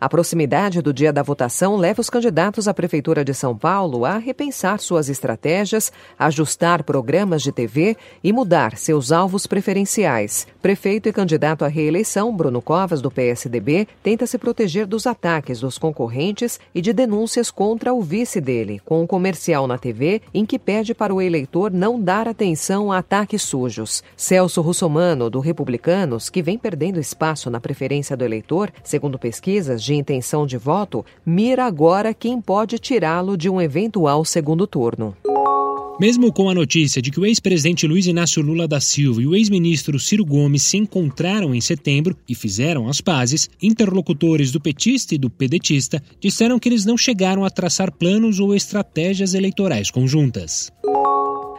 [0.00, 4.16] A proximidade do dia da votação leva os candidatos à Prefeitura de São Paulo a
[4.16, 10.46] repensar suas estratégias, ajustar programas de TV e mudar seus alvos preferenciais.
[10.62, 15.78] Prefeito e candidato à reeleição, Bruno Covas, do PSDB, tenta se proteger dos ataques dos
[15.78, 20.60] concorrentes e de denúncias contra o vice dele, com um comercial na TV em que
[20.60, 24.04] pede para o eleitor não dar atenção a ataques sujos.
[24.16, 29.94] Celso Russomano, do Republicanos, que vem perdendo espaço na preferência do eleitor, segundo pesquisas de
[29.94, 35.16] intenção de voto, mira agora quem pode tirá-lo de um eventual segundo turno.
[35.98, 39.34] Mesmo com a notícia de que o ex-presidente Luiz Inácio Lula da Silva e o
[39.34, 45.18] ex-ministro Ciro Gomes se encontraram em setembro e fizeram as pazes, interlocutores do petista e
[45.18, 50.70] do pedetista disseram que eles não chegaram a traçar planos ou estratégias eleitorais conjuntas.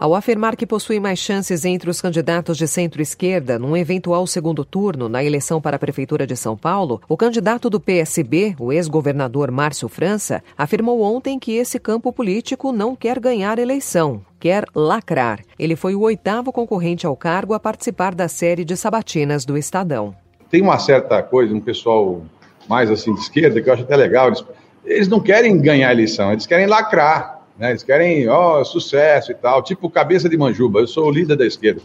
[0.00, 5.10] Ao afirmar que possui mais chances entre os candidatos de centro-esquerda num eventual segundo turno
[5.10, 9.90] na eleição para a Prefeitura de São Paulo, o candidato do PSB, o ex-governador Márcio
[9.90, 15.40] França, afirmou ontem que esse campo político não quer ganhar eleição, quer lacrar.
[15.58, 20.14] Ele foi o oitavo concorrente ao cargo a participar da série de sabatinas do Estadão.
[20.48, 22.22] Tem uma certa coisa, um pessoal
[22.66, 24.42] mais assim de esquerda, que eu acho até legal, eles,
[24.82, 27.39] eles não querem ganhar eleição, eles querem lacrar.
[27.60, 27.70] Né?
[27.70, 30.80] Eles querem, ó, sucesso e tal, tipo cabeça de manjuba.
[30.80, 31.82] Eu sou o líder da esquerda.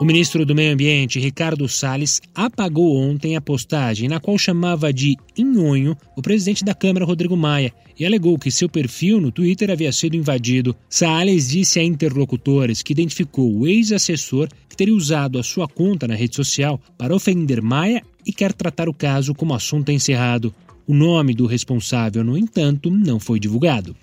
[0.00, 5.16] O ministro do Meio Ambiente, Ricardo Salles, apagou ontem a postagem na qual chamava de
[5.36, 9.92] inhonho o presidente da Câmara, Rodrigo Maia, e alegou que seu perfil no Twitter havia
[9.92, 10.74] sido invadido.
[10.88, 16.14] Salles disse a interlocutores que identificou o ex-assessor que teria usado a sua conta na
[16.14, 20.52] rede social para ofender Maia e quer tratar o caso como assunto encerrado.
[20.86, 23.94] O nome do responsável, no entanto, não foi divulgado.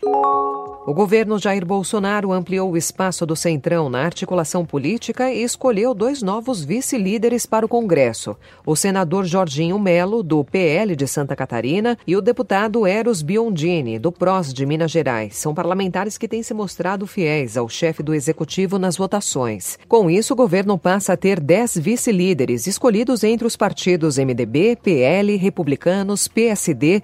[0.88, 6.22] O governo Jair Bolsonaro ampliou o espaço do Centrão na articulação política e escolheu dois
[6.22, 12.16] novos vice-líderes para o Congresso: o senador Jorginho Melo, do PL de Santa Catarina, e
[12.16, 15.36] o deputado Eros Biondini, do PROS de Minas Gerais.
[15.36, 19.78] São parlamentares que têm se mostrado fiéis ao chefe do executivo nas votações.
[19.90, 25.36] Com isso, o governo passa a ter dez vice-líderes escolhidos entre os partidos MDB, PL,
[25.36, 27.04] Republicanos, PSD,